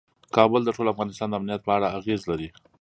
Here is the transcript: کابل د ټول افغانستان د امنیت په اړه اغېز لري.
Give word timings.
کابل 0.35 0.61
د 0.65 0.69
ټول 0.75 0.87
افغانستان 0.93 1.27
د 1.29 1.33
امنیت 1.39 1.61
په 1.63 1.71
اړه 1.77 1.87
اغېز 1.97 2.21
لري. 2.31 2.49